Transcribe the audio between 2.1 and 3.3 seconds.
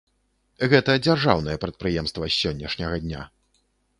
з сённяшняга дня.